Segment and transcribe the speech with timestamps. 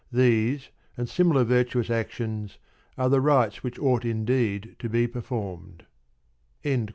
[0.11, 2.57] these and similar virtuous actions
[2.97, 5.85] are the rites which ought indeed to be performed.